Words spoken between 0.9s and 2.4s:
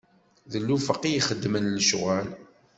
i yexeddmen lecɣwal.